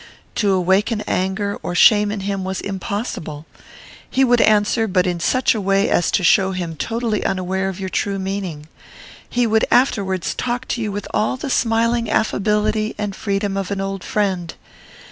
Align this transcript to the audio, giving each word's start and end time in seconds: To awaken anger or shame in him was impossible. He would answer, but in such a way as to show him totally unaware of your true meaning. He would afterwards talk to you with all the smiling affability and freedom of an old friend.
To 0.33 0.51
awaken 0.53 1.01
anger 1.01 1.59
or 1.61 1.75
shame 1.75 2.11
in 2.11 2.21
him 2.21 2.43
was 2.43 2.59
impossible. 2.59 3.45
He 4.09 4.23
would 4.23 4.41
answer, 4.41 4.87
but 4.87 5.05
in 5.05 5.19
such 5.19 5.53
a 5.53 5.61
way 5.61 5.91
as 5.91 6.09
to 6.09 6.23
show 6.23 6.53
him 6.53 6.75
totally 6.75 7.23
unaware 7.23 7.69
of 7.69 7.79
your 7.79 7.87
true 7.89 8.17
meaning. 8.17 8.67
He 9.29 9.45
would 9.45 9.65
afterwards 9.69 10.33
talk 10.33 10.67
to 10.69 10.81
you 10.81 10.91
with 10.91 11.07
all 11.13 11.37
the 11.37 11.51
smiling 11.51 12.09
affability 12.09 12.95
and 12.97 13.15
freedom 13.15 13.55
of 13.55 13.69
an 13.69 13.79
old 13.79 14.03
friend. 14.03 14.55